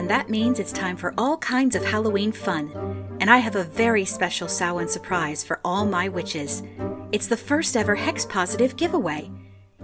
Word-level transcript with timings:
and 0.00 0.08
that 0.08 0.30
means 0.30 0.58
it's 0.58 0.72
time 0.72 0.96
for 0.96 1.12
all 1.18 1.36
kinds 1.36 1.76
of 1.76 1.84
Halloween 1.84 2.32
fun. 2.32 2.72
And 3.20 3.30
I 3.30 3.36
have 3.36 3.54
a 3.54 3.64
very 3.64 4.06
special 4.06 4.48
Samhain 4.48 4.88
surprise 4.88 5.44
for 5.44 5.60
all 5.62 5.84
my 5.84 6.08
witches. 6.08 6.62
It's 7.12 7.26
the 7.26 7.36
first 7.36 7.76
ever 7.76 7.94
Hex 7.94 8.24
Positive 8.24 8.76
giveaway. 8.76 9.30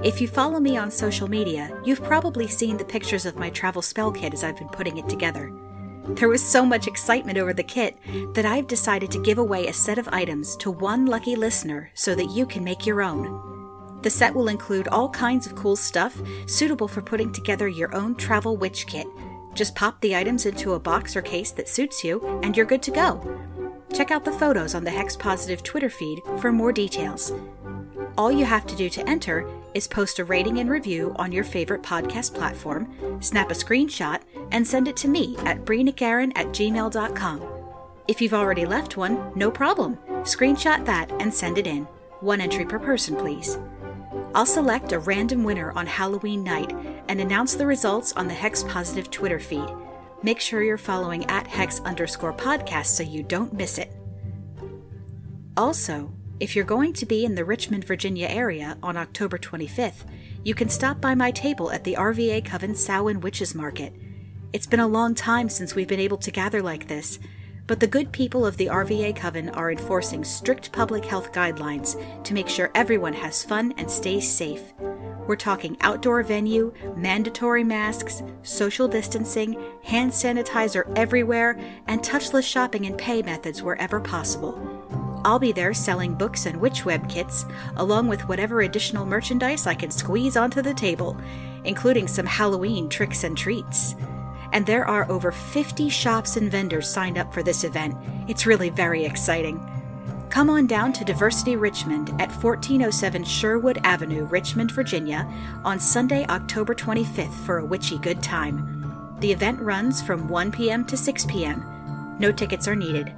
If 0.02 0.22
you 0.22 0.26
follow 0.26 0.58
me 0.58 0.78
on 0.78 0.90
social 0.90 1.28
media, 1.28 1.78
you've 1.84 2.02
probably 2.02 2.48
seen 2.48 2.78
the 2.78 2.84
pictures 2.86 3.26
of 3.26 3.36
my 3.36 3.50
travel 3.50 3.82
spell 3.82 4.10
kit 4.10 4.32
as 4.32 4.42
I've 4.42 4.56
been 4.56 4.70
putting 4.70 4.96
it 4.96 5.06
together. 5.06 5.52
There 6.08 6.30
was 6.30 6.42
so 6.42 6.64
much 6.64 6.86
excitement 6.86 7.36
over 7.36 7.52
the 7.52 7.62
kit 7.62 7.98
that 8.32 8.46
I've 8.46 8.68
decided 8.68 9.10
to 9.10 9.22
give 9.22 9.36
away 9.36 9.66
a 9.66 9.72
set 9.74 9.98
of 9.98 10.08
items 10.12 10.56
to 10.56 10.70
one 10.70 11.04
lucky 11.04 11.36
listener 11.36 11.90
so 11.92 12.14
that 12.14 12.30
you 12.30 12.46
can 12.46 12.64
make 12.64 12.86
your 12.86 13.02
own. 13.02 14.00
The 14.00 14.08
set 14.08 14.34
will 14.34 14.48
include 14.48 14.88
all 14.88 15.10
kinds 15.10 15.46
of 15.46 15.56
cool 15.56 15.76
stuff 15.76 16.18
suitable 16.46 16.88
for 16.88 17.02
putting 17.02 17.32
together 17.32 17.68
your 17.68 17.94
own 17.94 18.14
travel 18.14 18.56
witch 18.56 18.86
kit. 18.86 19.06
Just 19.56 19.74
pop 19.74 20.00
the 20.02 20.14
items 20.14 20.44
into 20.44 20.74
a 20.74 20.78
box 20.78 21.16
or 21.16 21.22
case 21.22 21.50
that 21.52 21.68
suits 21.68 22.04
you, 22.04 22.20
and 22.42 22.54
you're 22.54 22.66
good 22.66 22.82
to 22.82 22.90
go. 22.90 23.40
Check 23.94 24.10
out 24.10 24.24
the 24.24 24.32
photos 24.32 24.74
on 24.74 24.84
the 24.84 24.90
Hex 24.90 25.16
Positive 25.16 25.62
Twitter 25.62 25.88
feed 25.88 26.20
for 26.38 26.52
more 26.52 26.72
details. 26.72 27.32
All 28.18 28.30
you 28.30 28.44
have 28.44 28.66
to 28.66 28.76
do 28.76 28.90
to 28.90 29.08
enter 29.08 29.48
is 29.72 29.88
post 29.88 30.18
a 30.18 30.24
rating 30.24 30.58
and 30.58 30.68
review 30.68 31.14
on 31.16 31.32
your 31.32 31.44
favorite 31.44 31.82
podcast 31.82 32.34
platform, 32.34 33.18
snap 33.20 33.50
a 33.50 33.54
screenshot, 33.54 34.20
and 34.52 34.66
send 34.66 34.88
it 34.88 34.96
to 34.98 35.08
me 35.08 35.36
at 35.38 35.64
breenagarin 35.64 36.32
at 36.36 36.48
gmail.com. 36.48 37.42
If 38.08 38.20
you've 38.20 38.34
already 38.34 38.66
left 38.66 38.96
one, 38.96 39.32
no 39.34 39.50
problem. 39.50 39.96
Screenshot 40.22 40.84
that 40.84 41.10
and 41.20 41.32
send 41.32 41.56
it 41.56 41.66
in. 41.66 41.84
One 42.20 42.40
entry 42.42 42.66
per 42.66 42.78
person, 42.78 43.16
please. 43.16 43.58
I'll 44.36 44.44
select 44.44 44.92
a 44.92 44.98
random 44.98 45.44
winner 45.44 45.72
on 45.72 45.86
Halloween 45.86 46.44
night 46.44 46.70
and 47.08 47.22
announce 47.22 47.54
the 47.54 47.64
results 47.64 48.12
on 48.12 48.28
the 48.28 48.34
Hex 48.34 48.62
Positive 48.64 49.10
Twitter 49.10 49.40
feed. 49.40 49.66
Make 50.22 50.40
sure 50.40 50.62
you're 50.62 50.76
following 50.76 51.24
at 51.24 51.46
Hex 51.46 51.80
underscore 51.86 52.34
podcast 52.34 52.88
so 52.88 53.02
you 53.02 53.22
don't 53.22 53.54
miss 53.54 53.78
it. 53.78 53.90
Also, 55.56 56.12
if 56.38 56.54
you're 56.54 56.66
going 56.66 56.92
to 56.92 57.06
be 57.06 57.24
in 57.24 57.34
the 57.34 57.46
Richmond, 57.46 57.86
Virginia 57.86 58.26
area 58.28 58.76
on 58.82 58.98
October 58.98 59.38
25th, 59.38 60.04
you 60.44 60.54
can 60.54 60.68
stop 60.68 61.00
by 61.00 61.14
my 61.14 61.30
table 61.30 61.72
at 61.72 61.84
the 61.84 61.94
RVA 61.94 62.44
Coven 62.44 62.74
Samhain 62.74 63.22
Witches 63.22 63.54
Market. 63.54 63.94
It's 64.52 64.66
been 64.66 64.80
a 64.80 64.86
long 64.86 65.14
time 65.14 65.48
since 65.48 65.74
we've 65.74 65.88
been 65.88 65.98
able 65.98 66.18
to 66.18 66.30
gather 66.30 66.60
like 66.60 66.88
this, 66.88 67.18
but 67.66 67.80
the 67.80 67.86
good 67.86 68.12
people 68.12 68.46
of 68.46 68.56
the 68.56 68.66
RVA 68.66 69.14
Coven 69.16 69.48
are 69.50 69.70
enforcing 69.70 70.24
strict 70.24 70.70
public 70.72 71.04
health 71.04 71.32
guidelines 71.32 71.96
to 72.24 72.34
make 72.34 72.48
sure 72.48 72.70
everyone 72.74 73.12
has 73.12 73.42
fun 73.42 73.74
and 73.76 73.90
stays 73.90 74.30
safe. 74.30 74.72
We're 75.26 75.36
talking 75.36 75.76
outdoor 75.80 76.22
venue, 76.22 76.72
mandatory 76.96 77.64
masks, 77.64 78.22
social 78.44 78.86
distancing, 78.86 79.60
hand 79.82 80.12
sanitizer 80.12 80.92
everywhere, 80.96 81.58
and 81.88 82.00
touchless 82.00 82.44
shopping 82.44 82.86
and 82.86 82.96
pay 82.96 83.22
methods 83.22 83.62
wherever 83.62 83.98
possible. 83.98 84.72
I'll 85.24 85.40
be 85.40 85.50
there 85.50 85.74
selling 85.74 86.14
books 86.14 86.46
and 86.46 86.60
witch 86.60 86.84
web 86.84 87.08
kits, 87.08 87.44
along 87.76 88.06
with 88.06 88.28
whatever 88.28 88.60
additional 88.60 89.04
merchandise 89.04 89.66
I 89.66 89.74
can 89.74 89.90
squeeze 89.90 90.36
onto 90.36 90.62
the 90.62 90.74
table, 90.74 91.16
including 91.64 92.06
some 92.06 92.26
Halloween 92.26 92.88
tricks 92.88 93.24
and 93.24 93.36
treats 93.36 93.96
and 94.52 94.66
there 94.66 94.86
are 94.86 95.10
over 95.10 95.32
50 95.32 95.88
shops 95.88 96.36
and 96.36 96.50
vendors 96.50 96.88
signed 96.88 97.18
up 97.18 97.32
for 97.32 97.42
this 97.42 97.64
event. 97.64 97.94
It's 98.28 98.46
really 98.46 98.70
very 98.70 99.04
exciting. 99.04 99.60
Come 100.28 100.50
on 100.50 100.66
down 100.66 100.92
to 100.94 101.04
Diversity 101.04 101.56
Richmond 101.56 102.10
at 102.20 102.30
1407 102.30 103.24
Sherwood 103.24 103.78
Avenue, 103.84 104.24
Richmond, 104.24 104.70
Virginia, 104.70 105.26
on 105.64 105.78
Sunday, 105.80 106.26
October 106.28 106.74
25th 106.74 107.32
for 107.46 107.58
a 107.58 107.64
witchy 107.64 107.98
good 107.98 108.22
time. 108.22 109.16
The 109.20 109.32
event 109.32 109.60
runs 109.60 110.02
from 110.02 110.28
1 110.28 110.52
p.m. 110.52 110.84
to 110.86 110.96
6 110.96 111.24
p.m. 111.26 112.16
No 112.18 112.32
tickets 112.32 112.68
are 112.68 112.76
needed. 112.76 113.14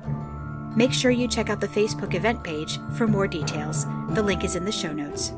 Make 0.77 0.93
sure 0.93 1.11
you 1.11 1.27
check 1.27 1.51
out 1.51 1.61
the 1.61 1.67
Facebook 1.67 2.15
event 2.15 2.45
page 2.45 2.79
for 2.97 3.09
more 3.09 3.27
details. 3.27 3.85
The 4.11 4.23
link 4.23 4.45
is 4.45 4.55
in 4.55 4.65
the 4.65 4.71
show 4.71 4.93
notes. 4.93 5.33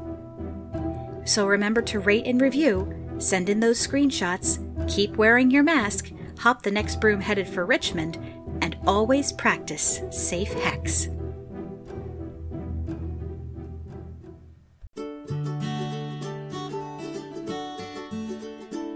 So 1.24 1.46
remember 1.46 1.80
to 1.82 2.00
rate 2.00 2.26
and 2.26 2.40
review, 2.40 2.92
send 3.18 3.48
in 3.48 3.60
those 3.60 3.86
screenshots, 3.86 4.58
keep 4.90 5.16
wearing 5.16 5.50
your 5.50 5.62
mask, 5.62 6.12
hop 6.38 6.62
the 6.62 6.70
next 6.70 7.00
broom 7.00 7.20
headed 7.20 7.48
for 7.48 7.64
Richmond, 7.64 8.18
and 8.60 8.76
always 8.86 9.32
practice 9.32 10.00
safe 10.10 10.52
hex. 10.52 11.08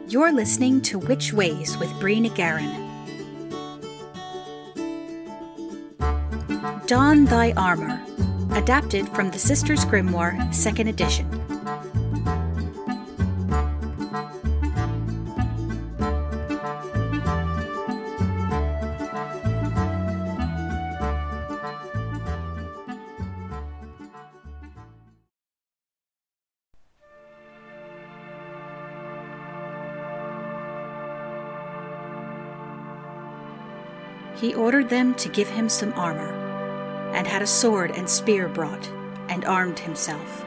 You're 0.08 0.32
listening 0.32 0.80
to 0.82 0.98
Witch 0.98 1.32
Ways 1.32 1.76
with 1.78 1.88
Brina 1.94 2.34
Garin. 2.34 2.82
Don 6.86 7.24
Thy 7.24 7.52
Armor, 7.52 8.00
adapted 8.52 9.08
from 9.08 9.30
the 9.30 9.38
Sisters 9.38 9.84
Grimoire, 9.84 10.38
2nd 10.50 10.88
edition. 10.88 11.43
Ordered 34.74 34.90
them 34.90 35.14
to 35.14 35.28
give 35.28 35.48
him 35.48 35.68
some 35.68 35.92
armor, 35.92 36.32
and 37.14 37.28
had 37.28 37.42
a 37.42 37.46
sword 37.46 37.92
and 37.92 38.10
spear 38.10 38.48
brought, 38.48 38.84
and 39.28 39.44
armed 39.44 39.78
himself. 39.78 40.44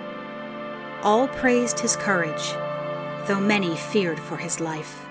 All 1.02 1.30
praised 1.30 1.80
his 1.80 1.96
courage, 1.96 2.52
though 3.26 3.40
many 3.40 3.78
feared 3.78 4.20
for 4.20 4.36
his 4.36 4.60
life. 4.60 5.06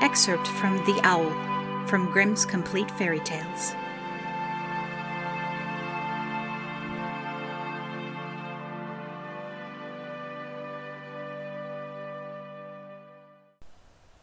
Excerpt 0.00 0.46
from 0.46 0.78
The 0.86 0.98
Owl 1.04 1.86
from 1.86 2.10
Grimm's 2.10 2.46
Complete 2.46 2.90
Fairy 2.92 3.20
Tales. 3.20 3.74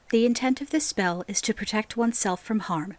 The 0.10 0.26
intent 0.26 0.60
of 0.60 0.72
this 0.72 0.88
spell 0.88 1.24
is 1.28 1.40
to 1.42 1.54
protect 1.54 1.96
oneself 1.96 2.44
from 2.44 2.62
harm. 2.62 2.98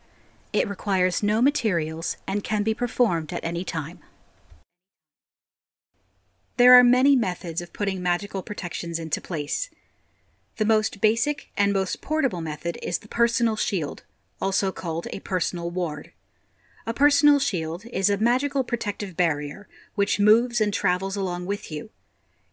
It 0.52 0.68
requires 0.68 1.24
no 1.24 1.42
materials 1.42 2.16
and 2.24 2.44
can 2.44 2.62
be 2.62 2.72
performed 2.72 3.32
at 3.32 3.44
any 3.44 3.64
time. 3.64 3.98
There 6.56 6.78
are 6.78 6.84
many 6.84 7.16
methods 7.16 7.60
of 7.60 7.72
putting 7.72 8.00
magical 8.00 8.42
protections 8.42 9.00
into 9.00 9.20
place. 9.20 9.70
The 10.58 10.64
most 10.64 11.00
basic 11.00 11.50
and 11.56 11.72
most 11.72 12.00
portable 12.00 12.40
method 12.40 12.78
is 12.80 12.98
the 12.98 13.08
personal 13.08 13.56
shield, 13.56 14.04
also 14.40 14.70
called 14.70 15.08
a 15.10 15.18
personal 15.20 15.68
ward. 15.68 16.12
A 16.86 16.94
personal 16.94 17.40
shield 17.40 17.86
is 17.86 18.08
a 18.08 18.18
magical 18.18 18.62
protective 18.62 19.16
barrier 19.16 19.68
which 19.96 20.20
moves 20.20 20.60
and 20.60 20.72
travels 20.72 21.16
along 21.16 21.46
with 21.46 21.72
you. 21.72 21.90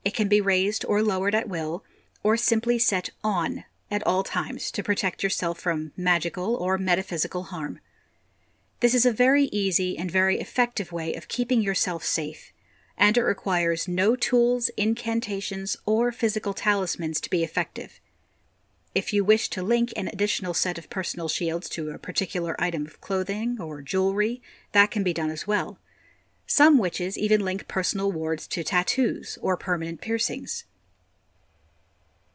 It 0.03 0.15
can 0.15 0.27
be 0.27 0.41
raised 0.41 0.83
or 0.87 1.03
lowered 1.03 1.35
at 1.35 1.47
will, 1.47 1.83
or 2.23 2.37
simply 2.37 2.79
set 2.79 3.11
on 3.23 3.63
at 3.89 4.05
all 4.05 4.23
times 4.23 4.71
to 4.71 4.83
protect 4.83 5.23
yourself 5.23 5.59
from 5.59 5.91
magical 5.95 6.55
or 6.55 6.77
metaphysical 6.77 7.43
harm. 7.43 7.79
This 8.79 8.93
is 8.93 9.05
a 9.05 9.11
very 9.11 9.45
easy 9.45 9.97
and 9.97 10.11
very 10.11 10.39
effective 10.39 10.91
way 10.91 11.13
of 11.15 11.27
keeping 11.27 11.61
yourself 11.61 12.03
safe, 12.03 12.51
and 12.97 13.17
it 13.17 13.23
requires 13.23 13.87
no 13.87 14.15
tools, 14.15 14.69
incantations, 14.77 15.77
or 15.85 16.11
physical 16.11 16.53
talismans 16.53 17.19
to 17.21 17.29
be 17.29 17.43
effective. 17.43 17.99
If 18.93 19.13
you 19.13 19.23
wish 19.23 19.49
to 19.49 19.61
link 19.61 19.93
an 19.95 20.07
additional 20.07 20.53
set 20.53 20.77
of 20.77 20.89
personal 20.89 21.27
shields 21.27 21.69
to 21.69 21.91
a 21.91 21.99
particular 21.99 22.55
item 22.59 22.85
of 22.85 23.01
clothing 23.01 23.57
or 23.59 23.81
jewelry, 23.81 24.41
that 24.71 24.91
can 24.91 25.03
be 25.03 25.13
done 25.13 25.29
as 25.29 25.45
well. 25.45 25.79
Some 26.47 26.77
witches 26.77 27.17
even 27.17 27.43
link 27.43 27.67
personal 27.67 28.11
wards 28.11 28.47
to 28.47 28.63
tattoos 28.63 29.37
or 29.41 29.57
permanent 29.57 30.01
piercings. 30.01 30.63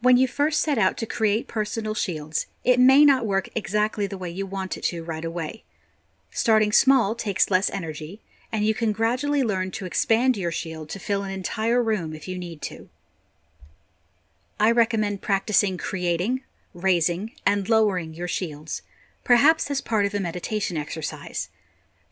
When 0.02 0.16
you 0.16 0.26
first 0.26 0.60
set 0.60 0.78
out 0.78 0.96
to 0.99 1.06
create 1.06 1.46
personal 1.46 1.94
shields, 1.94 2.46
It 2.64 2.78
may 2.78 3.04
not 3.04 3.26
work 3.26 3.49
exactly 3.54 4.06
the 4.06 4.19
way 4.19 4.31
you 4.31 4.46
want 4.46 4.76
it 4.76 4.84
to 4.84 5.02
right 5.02 5.25
away. 5.25 5.64
Starting 6.31 6.72
small 6.72 7.14
takes 7.14 7.50
less 7.50 7.70
energy, 7.70 8.20
and 8.52 8.64
you 8.64 8.75
can 8.75 8.93
gradually 8.93 9.43
learn 9.43 9.70
to 9.72 9.87
expand 9.87 10.37
your 10.37 10.52
shield 10.52 10.88
to 10.90 10.99
fill 10.99 11.22
an 11.22 11.31
entire 11.31 11.82
room 11.82 12.14
if 12.14 12.28
you 12.28 12.38
need 12.38 12.62
to. 12.62 12.88
I 14.60 14.70
recommend 14.70 15.22
practicing 15.22 15.76
creating, 15.76 16.43
raising, 16.72 17.32
and 17.44 17.69
lowering 17.69 18.14
your 18.14 18.28
shields, 18.28 18.82
perhaps 19.25 19.70
as 19.70 19.81
part 19.81 20.06
of 20.06 20.14
a 20.14 20.20
meditation 20.20 20.76
exercise. 20.76 21.48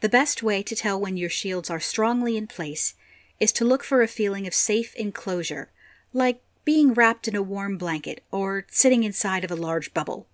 The 0.01 0.09
best 0.09 0.43
way 0.43 0.63
to 0.63 0.77
tell 0.77 1.01
when 1.01 1.17
your 1.17 1.31
shields 1.31 1.71
are 1.71 1.81
strongly 1.81 2.37
in 2.37 2.47
place 2.47 2.95
is 3.39 3.53
to 3.53 3.65
look 3.65 3.85
for 3.85 4.03
a 4.03 4.09
feeling 4.09 4.47
of 4.47 4.55
safe 4.55 4.95
enclosure, 4.97 5.71
like 6.13 6.43
being 6.71 6.95
wrapped 6.95 7.27
in 7.27 7.35
a 7.35 7.43
warm 7.43 7.77
blanket 7.77 8.23
or 8.31 8.65
sitting 8.71 9.03
inside 9.03 9.43
of 9.43 9.51
a 9.51 9.57
large 9.57 9.93
bubble. 9.93 10.29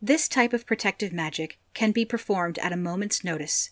This 0.00 0.28
type 0.28 0.54
of 0.54 0.64
protective 0.64 1.12
magic 1.12 1.58
can 1.74 1.92
be 1.92 2.06
performed 2.06 2.58
at 2.60 2.72
a 2.72 2.76
moment's 2.90 3.22
notice. 3.22 3.68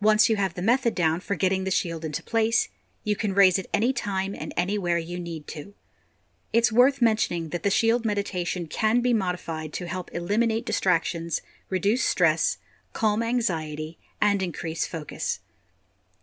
Once 0.00 0.28
you 0.28 0.34
have 0.34 0.54
the 0.54 0.60
method 0.60 0.96
down 0.96 1.20
for 1.20 1.36
getting 1.36 1.62
the 1.62 1.70
shield 1.70 2.04
into 2.04 2.20
place, 2.20 2.68
you 3.04 3.14
can 3.14 3.32
raise 3.32 3.60
it 3.60 3.70
any 3.72 3.92
time 3.92 4.34
and 4.36 4.52
anywhere 4.56 4.98
you 4.98 5.20
need 5.20 5.46
to. 5.46 5.72
It's 6.52 6.72
worth 6.72 7.00
mentioning 7.00 7.50
that 7.50 7.62
the 7.62 7.70
shield 7.70 8.04
meditation 8.04 8.66
can 8.66 9.00
be 9.00 9.14
modified 9.14 9.72
to 9.74 9.86
help 9.86 10.10
eliminate 10.12 10.66
distractions, 10.66 11.42
reduce 11.70 12.02
stress, 12.02 12.58
calm 12.92 13.22
anxiety, 13.22 14.00
and 14.20 14.42
increase 14.42 14.84
focus. 14.84 15.38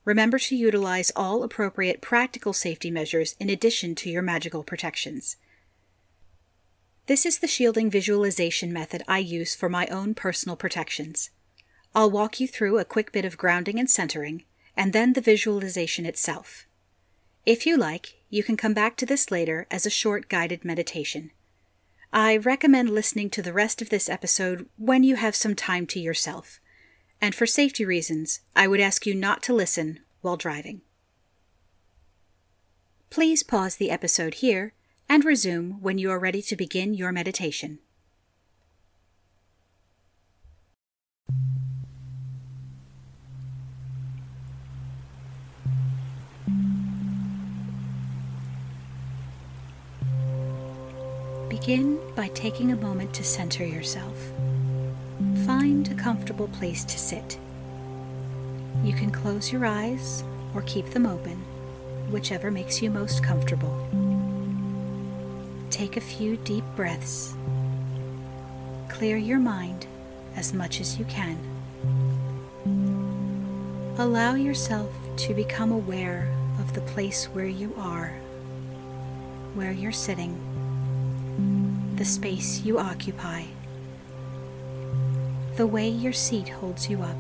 Remember 0.06 0.38
to 0.38 0.56
utilize 0.56 1.12
all 1.16 1.42
appropriate 1.42 2.00
practical 2.00 2.54
safety 2.54 2.92
measures 2.92 3.36
in 3.40 3.50
addition 3.50 3.96
to 3.96 4.10
your 4.10 4.22
magical 4.22 4.64
protections. 4.64 5.38
This 7.08 7.26
is 7.26 7.40
the 7.40 7.48
shielding 7.48 7.90
visualization 7.90 8.72
method 8.72 9.04
I 9.08 9.18
use 9.18 9.56
for 9.56 9.68
my 9.68 9.88
own 9.88 10.14
personal 10.14 10.56
protections. 10.56 11.32
I'll 11.96 12.12
walk 12.12 12.40
you 12.40 12.48
through 12.48 12.78
a 12.78 12.86
quick 12.86 13.12
bit 13.12 13.26
of 13.26 13.38
grounding 13.38 13.80
and 13.80 13.90
centering, 13.90 14.44
and 14.78 14.94
then 14.94 15.14
the 15.14 15.22
visualization 15.22 16.06
itself. 16.06 16.68
If 17.46 17.66
you 17.66 17.76
like, 17.76 18.22
you 18.30 18.44
can 18.44 18.58
come 18.58 18.74
back 18.74 18.98
to 18.98 19.06
this 19.06 19.32
later 19.32 19.66
as 19.72 19.86
a 19.86 19.92
short 19.92 20.30
guided 20.30 20.64
meditation. 20.64 21.32
I 22.14 22.38
recommend 22.38 22.90
listening 22.90 23.30
to 23.32 23.42
the 23.42 23.54
rest 23.54 23.82
of 23.82 23.90
this 23.90 24.08
episode 24.08 24.68
when 24.78 25.04
you 25.04 25.16
have 25.16 25.36
some 25.36 25.56
time 25.56 25.88
to 25.88 26.00
yourself 26.00 26.60
and 27.22 27.34
for 27.34 27.46
safety 27.46 27.86
reasons, 27.86 28.42
I 28.56 28.68
would 28.68 28.80
ask 28.80 29.06
you 29.06 29.16
not 29.16 29.42
to 29.44 29.54
listen 29.54 30.00
while 30.22 30.38
driving. 30.38 30.82
Please 33.10 33.44
pause 33.44 33.78
the 33.78 33.92
episode 33.92 34.36
here 34.36 34.74
and 35.08 35.24
resume 35.24 35.82
when 35.82 35.98
you 35.98 36.12
are 36.12 36.20
ready 36.20 36.42
to 36.42 36.56
begin 36.56 36.94
your 36.94 37.12
meditation. 37.12 37.80
Begin 51.50 52.00
by 52.16 52.28
taking 52.30 52.72
a 52.72 52.76
moment 52.76 53.14
to 53.14 53.24
center 53.24 53.66
yourself. 53.66 54.32
Comfortable 56.06 56.50
place 56.50 56.84
to 56.84 57.00
sit. 57.00 57.40
You 58.84 58.94
can 58.94 59.10
close 59.10 59.52
your 59.52 59.66
eyes 59.66 60.24
or 60.54 60.62
keep 60.62 60.92
them 60.92 61.08
open, 61.08 61.44
whichever 62.12 62.52
makes 62.52 62.80
you 62.80 62.92
most 62.92 63.24
comfortable. 63.24 63.76
Take 65.72 65.98
a 65.98 66.02
few 66.02 66.38
deep 66.38 66.64
breaths. 66.76 67.34
Clear 68.88 69.18
your 69.18 69.40
mind 69.40 69.88
as 70.36 70.54
much 70.54 70.80
as 70.80 71.00
you 71.00 71.06
can. 71.06 71.40
Allow 73.98 74.36
yourself 74.36 74.92
to 75.18 75.34
become 75.34 75.72
aware 75.72 76.32
of 76.60 76.76
the 76.76 76.82
place 76.82 77.26
where 77.34 77.48
you 77.48 77.74
are, 77.80 78.10
where 79.56 79.72
you're 79.72 79.92
sitting, 79.92 80.38
the 81.96 82.06
space 82.06 82.62
you 82.64 82.78
occupy 82.78 83.46
the 85.56 85.66
way 85.66 85.88
your 85.88 86.12
seat 86.12 86.50
holds 86.50 86.90
you 86.90 87.02
up. 87.02 87.16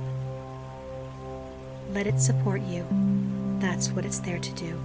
Let 1.93 2.05
it 2.05 2.19
support 2.19 2.61
you. 2.63 2.85
That's 3.59 3.89
what 3.91 4.05
it's 4.05 4.19
there 4.19 4.39
to 4.39 4.51
do. 4.53 4.79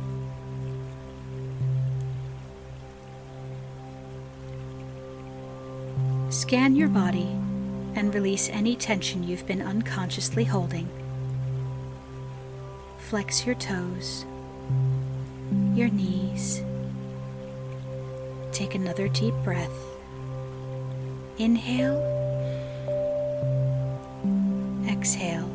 Scan 6.31 6.77
your 6.77 6.89
body 6.89 7.29
and 7.97 8.15
release 8.15 8.49
any 8.51 8.77
tension 8.77 9.25
you've 9.25 9.47
been 9.49 9.61
unconsciously 9.61 10.45
holding. 10.45 10.89
Flex 12.99 13.45
your 13.45 13.57
toes, 13.57 14.25
your 15.75 15.89
knees. 15.89 16.63
Take 18.53 18.77
another 18.77 19.09
deep 19.09 19.35
breath. 19.43 19.73
Inhale 21.39 22.20
exhale. 25.01 25.49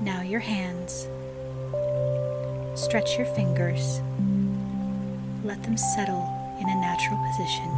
Now 0.00 0.22
your 0.22 0.38
hands. 0.38 1.08
Stretch 2.80 3.18
your 3.18 3.26
fingers. 3.34 4.00
Let 5.42 5.60
them 5.64 5.76
settle 5.76 6.24
in 6.60 6.68
a 6.68 6.80
natural 6.80 7.18
position. 7.26 7.68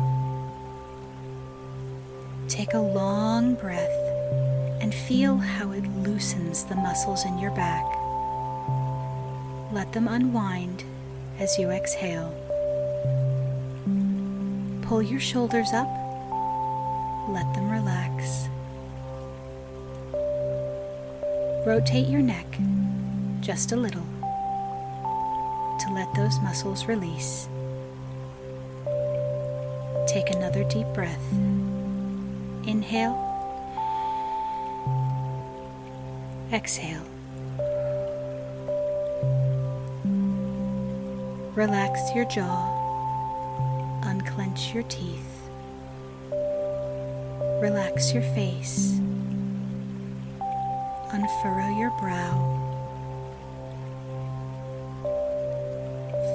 Take 2.46 2.74
a 2.74 2.78
long 2.78 3.54
breath 3.54 3.96
and 4.82 4.94
feel 4.94 5.38
how 5.38 5.72
it 5.72 5.86
loosens 5.96 6.64
the 6.64 6.76
muscles 6.76 7.24
in 7.24 7.38
your 7.38 7.52
back. 7.52 7.86
Let 9.72 9.90
them 9.94 10.06
unwind 10.06 10.84
as 11.38 11.58
you 11.58 11.70
exhale. 11.70 12.28
Pull 14.82 15.00
your 15.00 15.20
shoulders 15.20 15.72
up 15.72 15.88
let 17.28 17.52
them 17.54 17.70
relax. 17.84 18.48
Rotate 21.66 22.08
your 22.08 22.22
neck 22.22 22.46
just 23.40 23.72
a 23.72 23.76
little 23.76 24.06
to 25.80 25.92
let 25.92 26.12
those 26.14 26.40
muscles 26.40 26.86
release. 26.86 27.46
Take 30.06 30.30
another 30.30 30.64
deep 30.64 30.86
breath. 30.94 31.32
Inhale. 32.66 33.20
Exhale. 36.52 37.02
Relax 41.54 42.00
your 42.14 42.24
jaw. 42.24 42.70
Unclench 44.04 44.72
your 44.72 44.84
teeth. 44.84 45.33
Relax 47.64 48.12
your 48.12 48.22
face. 48.34 49.00
Unfurrow 51.12 51.78
your 51.78 51.88
brow. 51.98 52.36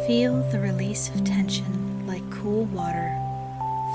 Feel 0.08 0.42
the 0.50 0.60
release 0.60 1.10
of 1.10 1.24
tension 1.24 2.08
like 2.08 2.28
cool 2.32 2.66
water 2.74 3.16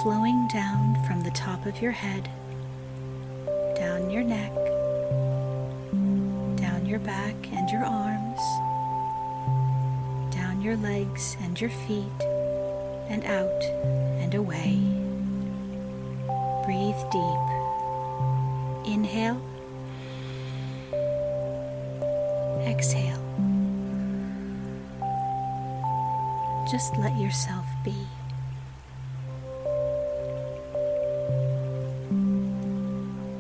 flowing 0.01 0.47
down 0.47 0.95
from 1.09 1.25
the 1.25 1.33
top 1.33 1.67
of 1.67 1.83
your 1.83 1.91
head, 1.91 2.31
down 3.75 4.11
your 4.11 4.23
neck, 4.23 4.55
down 6.57 6.87
your 6.87 7.01
back 7.01 7.35
and 7.51 7.69
your 7.69 7.85
arms, 7.85 8.39
down 10.33 10.63
your 10.63 10.77
legs 10.77 11.37
and 11.41 11.61
your 11.61 11.71
feet, 11.71 12.23
and 13.09 13.25
out 13.25 13.65
and 14.23 14.37
away. 14.37 14.94
Breathe 16.65 16.97
deep. 17.13 17.45
Inhale. 18.87 19.39
Exhale. 22.67 23.21
Just 26.71 26.97
let 26.97 27.15
yourself 27.19 27.67
be. 27.85 27.95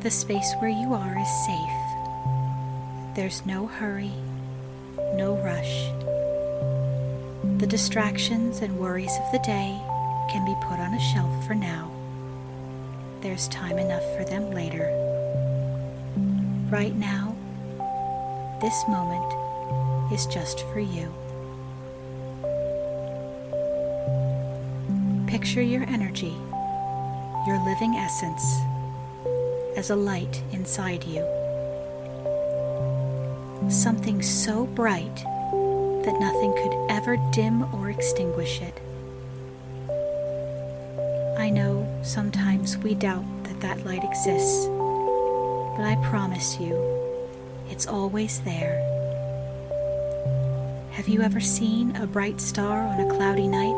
The 0.02 0.10
space 0.10 0.52
where 0.58 0.68
you 0.68 0.92
are 0.92 1.18
is 1.18 1.46
safe. 1.46 3.16
There's 3.16 3.46
no 3.46 3.66
hurry, 3.66 4.12
no 5.14 5.38
rush. 5.42 5.88
The 7.58 7.66
distractions 7.66 8.58
and 8.58 8.78
worries 8.78 9.16
of 9.24 9.32
the 9.32 9.38
day 9.38 9.80
can 10.30 10.44
be 10.44 10.54
put 10.60 10.78
on 10.78 10.92
a 10.92 11.00
shelf 11.00 11.46
for 11.46 11.54
now 11.54 11.93
there's 13.24 13.48
time 13.48 13.78
enough 13.78 14.04
for 14.18 14.24
them 14.26 14.50
later. 14.50 14.84
Right 16.70 16.94
now, 16.94 17.34
this 18.60 18.84
moment 18.86 20.12
is 20.12 20.26
just 20.26 20.60
for 20.66 20.78
you. 20.78 21.10
Picture 25.26 25.62
your 25.62 25.84
energy, 25.84 26.36
your 27.46 27.58
living 27.64 27.94
essence, 27.94 28.44
as 29.78 29.88
a 29.88 29.96
light 29.96 30.42
inside 30.52 31.02
you. 31.04 31.24
Something 33.70 34.20
so 34.20 34.66
bright 34.66 35.16
that 35.16 36.20
nothing 36.20 36.52
could 36.52 36.90
ever 36.90 37.16
dim 37.32 37.74
or 37.74 37.88
extinguish 37.88 38.60
it. 38.60 38.78
I 41.36 41.50
know 41.50 41.86
sometimes 42.02 42.76
we 42.78 42.94
doubt 42.94 43.24
that 43.44 43.60
that 43.60 43.84
light 43.84 44.04
exists, 44.04 44.66
but 45.76 45.84
I 45.84 45.98
promise 46.04 46.60
you, 46.60 46.74
it's 47.68 47.86
always 47.86 48.40
there. 48.40 48.78
Have 50.92 51.08
you 51.08 51.22
ever 51.22 51.40
seen 51.40 51.96
a 51.96 52.06
bright 52.06 52.40
star 52.40 52.82
on 52.82 53.00
a 53.00 53.10
cloudy 53.16 53.48
night? 53.48 53.76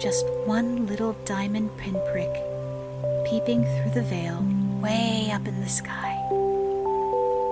Just 0.00 0.26
one 0.46 0.86
little 0.86 1.14
diamond 1.24 1.70
pinprick 1.78 2.34
peeping 3.24 3.64
through 3.64 3.92
the 3.92 4.02
veil 4.02 4.44
way 4.82 5.30
up 5.32 5.46
in 5.46 5.60
the 5.60 5.68
sky. 5.68 6.18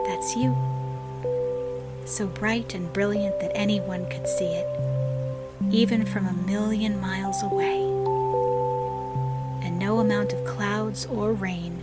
That's 0.07 0.37
you. 0.37 0.55
So 2.07 2.27
bright 2.27 2.75
and 2.75 2.93
brilliant 2.93 3.39
that 3.41 3.57
anyone 3.57 4.05
could 4.11 4.27
see 4.27 4.53
it, 4.53 4.67
even 5.71 6.05
from 6.05 6.27
a 6.27 6.33
million 6.33 7.01
miles 7.01 7.43
away. 7.45 7.92
No 9.93 10.01
amount 10.01 10.33
of 10.33 10.43
clouds 10.47 11.05
or 11.05 11.35
rain 11.35 11.83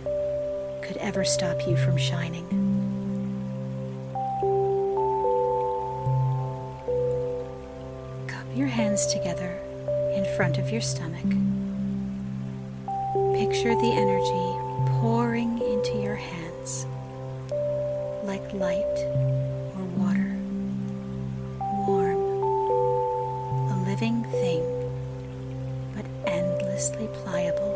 could 0.82 0.96
ever 0.96 1.24
stop 1.24 1.64
you 1.68 1.76
from 1.76 1.96
shining. 1.96 2.44
Cup 8.26 8.46
your 8.52 8.66
hands 8.66 9.06
together 9.12 9.56
in 10.12 10.24
front 10.36 10.58
of 10.58 10.70
your 10.70 10.80
stomach. 10.80 11.22
Picture 13.38 13.76
the 13.76 13.92
energy 13.92 14.58
pouring 14.98 15.60
into 15.60 15.96
your 16.02 16.16
hands 16.16 16.86
like 18.24 18.42
light 18.52 18.98
or 19.76 19.84
water, 19.94 20.36
warm, 21.86 22.18
a 23.70 23.84
living 23.86 24.24
thing, 24.24 24.64
but 25.94 26.06
endlessly 26.26 27.08
pliable. 27.22 27.69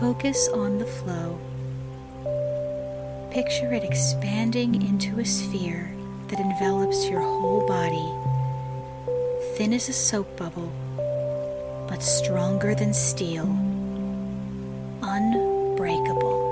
Focus 0.00 0.48
on 0.48 0.76
the 0.76 0.84
flow. 0.84 1.40
Picture 3.30 3.72
it 3.72 3.82
expanding 3.82 4.74
into 4.82 5.18
a 5.20 5.24
sphere 5.24 5.90
that 6.28 6.38
envelops 6.38 7.08
your 7.08 7.22
whole 7.22 7.66
body, 7.66 8.06
thin 9.56 9.72
as 9.72 9.88
a 9.88 9.94
soap 9.94 10.36
bubble, 10.36 10.70
but 11.88 12.02
stronger 12.02 12.74
than 12.74 12.92
steel, 12.92 13.46
unbreakable. 15.00 16.44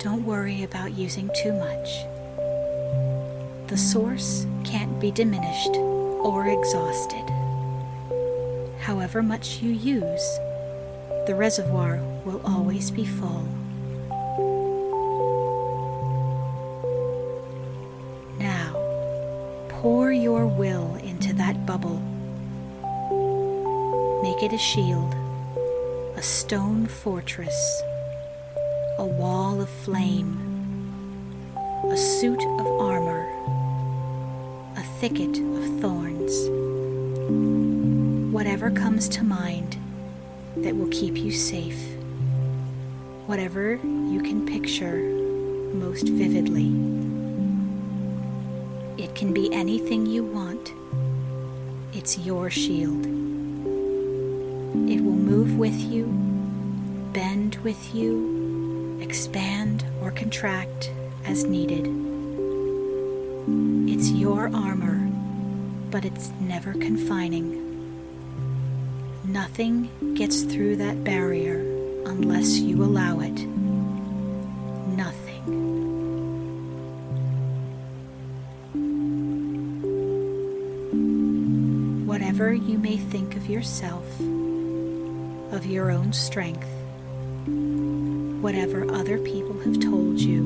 Don't 0.00 0.24
worry 0.26 0.64
about 0.64 0.94
using 0.94 1.30
too 1.40 1.52
much. 1.52 1.88
The 3.68 3.76
source 3.76 4.44
can't 4.64 4.98
be 4.98 5.12
diminished 5.12 5.76
or 5.76 6.48
exhausted. 6.48 7.30
However 8.80 9.22
much 9.22 9.62
you 9.62 9.70
use, 9.70 10.38
the 11.26 11.34
reservoir 11.34 11.98
will 12.26 12.40
always 12.44 12.90
be 12.90 13.06
full. 13.06 13.48
Now, 18.38 18.74
pour 19.68 20.12
your 20.12 20.46
will 20.46 20.96
into 20.96 21.32
that 21.34 21.64
bubble. 21.64 21.98
Make 24.22 24.42
it 24.42 24.52
a 24.52 24.58
shield, 24.58 25.14
a 26.16 26.22
stone 26.22 26.86
fortress, 26.86 27.82
a 28.98 29.06
wall 29.06 29.62
of 29.62 29.70
flame, 29.70 30.36
a 31.90 31.96
suit 31.96 32.42
of 32.60 32.66
armor, 32.80 33.26
a 34.76 34.82
thicket 35.00 35.38
of 35.38 35.80
thorns. 35.80 36.50
Whatever 38.30 38.70
comes 38.70 39.08
to 39.10 39.24
mind 39.24 39.78
that 40.64 40.74
will 40.74 40.88
keep 40.88 41.18
you 41.18 41.30
safe, 41.30 41.78
whatever 43.26 43.74
you 43.74 44.22
can 44.22 44.46
picture 44.46 44.96
most 45.74 46.08
vividly. 46.08 46.68
It 48.96 49.14
can 49.14 49.34
be 49.34 49.52
anything 49.52 50.06
you 50.06 50.24
want. 50.24 50.72
It's 51.92 52.16
your 52.18 52.48
shield. 52.48 53.04
It 54.88 55.02
will 55.04 55.12
move 55.12 55.58
with 55.58 55.78
you, 55.78 56.06
bend 57.12 57.56
with 57.56 57.94
you, 57.94 58.98
expand 59.02 59.84
or 60.00 60.12
contract 60.12 60.90
as 61.26 61.44
needed. 61.44 61.86
It's 63.86 64.10
your 64.12 64.50
armor, 64.54 65.10
but 65.90 66.06
it's 66.06 66.30
never 66.40 66.72
confining. 66.72 67.63
Nothing 69.26 69.88
gets 70.14 70.42
through 70.42 70.76
that 70.76 71.02
barrier 71.02 71.60
unless 72.04 72.58
you 72.58 72.84
allow 72.84 73.20
it. 73.20 73.46
Nothing. 74.94 75.66
Whatever 82.06 82.52
you 82.52 82.76
may 82.76 82.98
think 82.98 83.34
of 83.36 83.46
yourself, 83.48 84.04
of 85.52 85.64
your 85.64 85.90
own 85.90 86.12
strength, 86.12 86.68
whatever 88.42 88.90
other 88.92 89.18
people 89.18 89.58
have 89.60 89.80
told 89.80 90.20
you, 90.20 90.42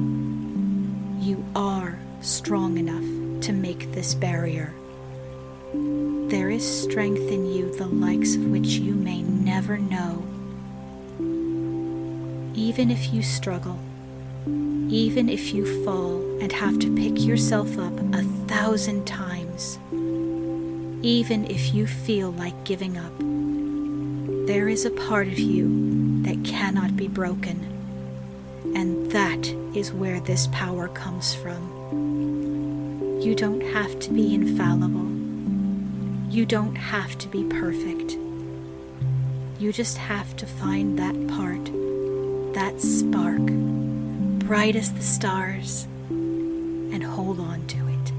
you 1.19 1.45
are 1.57 1.99
strong 2.21 2.79
enough 2.79 3.43
to 3.43 3.53
make 3.53 3.91
this 3.91 4.15
barrier. 4.15 4.73
There 6.29 6.51
is 6.51 6.83
strength 6.83 7.23
in 7.31 7.47
you, 7.47 7.75
the 7.77 7.87
likes 7.87 8.35
of 8.35 8.45
which 8.51 8.67
you 8.67 8.93
may 8.93 9.23
never 9.23 9.79
know. 9.79 10.23
Even 12.55 12.91
if 12.91 13.15
you 13.15 13.23
struggle, 13.23 13.79
even 14.91 15.31
if 15.31 15.55
you 15.55 15.85
fall 15.87 16.21
and 16.43 16.53
have 16.53 16.79
to 16.81 16.95
pick 16.95 17.25
yourself 17.25 17.79
up 17.79 17.99
a 18.13 18.23
thousand 18.47 19.07
times, 19.07 19.79
even 21.03 21.47
if 21.49 21.73
you 21.73 21.87
feel 21.87 22.33
like 22.33 22.63
giving 22.65 22.99
up, 22.99 23.13
there 24.47 24.69
is 24.69 24.85
a 24.85 24.91
part 24.91 25.29
of 25.29 25.39
you 25.39 26.23
that 26.25 26.45
cannot 26.45 26.95
be 26.95 27.09
broken. 27.09 27.59
And 28.77 29.11
that 29.13 29.49
is 29.75 29.95
where 29.95 30.21
this 30.21 30.47
power 30.49 30.89
comes 30.89 31.35
from. 31.35 31.63
You 33.23 33.35
don't 33.35 33.63
have 33.63 33.99
to 34.01 34.11
be 34.11 34.35
infallible. 34.35 35.18
You 36.31 36.45
don't 36.45 36.77
have 36.77 37.17
to 37.19 37.29
be 37.29 37.45
perfect. 37.45 38.19
You 39.59 39.73
just 39.73 39.97
have 39.97 40.37
to 40.37 40.47
find 40.47 40.99
that 40.99 41.15
part, 41.27 41.65
that 42.53 42.79
spark, 42.83 43.41
bright 44.47 44.77
as 44.77 44.93
the 44.93 45.03
stars, 45.03 45.87
and 46.11 47.03
hold 47.03 47.41
on 47.41 47.67
to 47.69 47.79
it. 47.89 48.13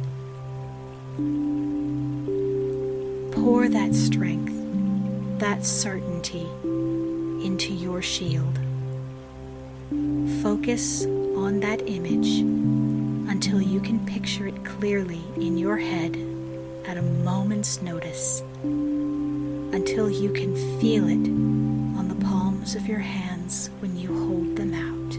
Pour 3.31 3.69
that 3.69 3.93
strength, 3.93 4.55
that 5.39 5.63
certainty 5.63 6.47
into 7.45 7.75
your 7.75 8.01
shield. 8.01 8.57
Focus 10.41 11.05
on 11.05 11.59
that 11.59 11.87
image 11.87 12.39
until 13.29 13.61
you 13.61 13.79
can 13.79 14.03
picture 14.07 14.47
it 14.47 14.65
clearly 14.65 15.21
in 15.35 15.59
your 15.59 15.77
head 15.77 16.17
at 16.89 16.97
a 16.97 17.01
moment's 17.03 17.83
notice, 17.83 18.41
until 18.63 20.09
you 20.09 20.33
can 20.33 20.55
feel 20.79 21.07
it 21.07 21.29
on 21.99 22.07
the 22.09 22.25
palms 22.25 22.73
of 22.73 22.87
your 22.87 22.97
hands 22.97 23.69
when 23.79 23.95
you 23.95 24.07
hold 24.07 24.55
them 24.55 24.73
out. 24.73 25.17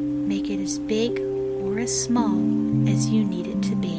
Make 0.00 0.48
it 0.48 0.58
as 0.58 0.78
big 0.78 1.20
or 1.20 1.78
as 1.78 2.04
small 2.04 2.38
as 2.88 3.10
you 3.10 3.24
need 3.24 3.46
it 3.46 3.62
to 3.64 3.76
be. 3.76 3.98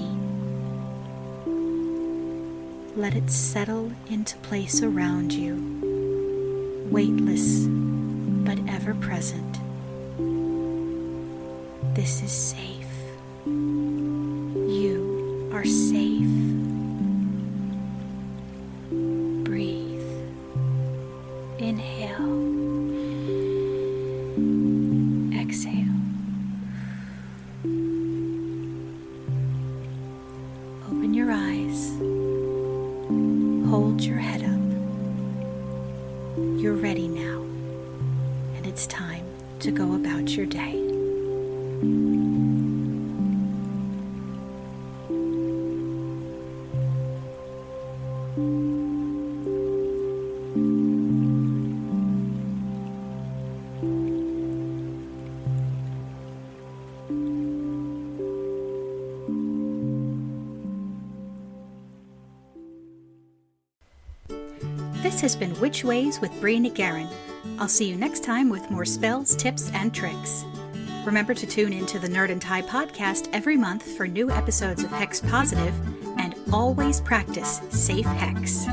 Let 2.99 3.13
it 3.13 3.29
settle 3.29 3.91
into 4.09 4.35
place 4.37 4.81
around 4.81 5.33
you, 5.33 5.55
weightless 6.89 7.67
but 8.43 8.57
ever 8.67 8.95
present. 8.95 9.59
This 11.95 12.23
is 12.23 12.31
safe 12.31 12.72
are 15.63 15.65
safe. 15.65 16.27
Breathe. 19.45 20.09
Inhale. 21.57 22.33
Exhale. 25.39 25.95
Open 30.85 31.13
your 31.13 31.31
eyes. 31.31 31.91
Hold 33.69 34.01
your 34.01 34.17
head 34.17 34.43
up. 34.43 34.49
You're 36.61 36.73
ready 36.73 37.07
now, 37.07 37.41
and 38.57 38.67
it's 38.67 38.85
time 38.87 39.25
to 39.59 39.71
go 39.71 39.95
about 39.95 40.35
your 40.35 40.45
day. 40.45 40.73
This 65.03 65.19
has 65.19 65.35
been 65.35 65.59
Witch 65.59 65.83
Ways 65.83 66.21
with 66.21 66.31
Brina 66.39 66.73
Guerin. 66.73 67.09
I'll 67.59 67.67
see 67.67 67.89
you 67.89 67.97
next 67.97 68.23
time 68.23 68.49
with 68.49 68.71
more 68.71 68.85
spells, 68.85 69.35
tips, 69.35 69.69
and 69.73 69.93
tricks. 69.93 70.45
Remember 71.05 71.33
to 71.33 71.45
tune 71.45 71.73
in 71.73 71.85
to 71.87 71.99
the 71.99 72.07
Nerd 72.07 72.29
and 72.29 72.41
Tie 72.41 72.61
podcast 72.61 73.27
every 73.33 73.57
month 73.57 73.83
for 73.97 74.07
new 74.07 74.31
episodes 74.31 74.81
of 74.81 74.89
Hex 74.91 75.19
Positive, 75.19 75.73
and 76.17 76.35
always 76.53 77.01
practice 77.01 77.59
safe 77.69 78.05
hex. 78.05 78.65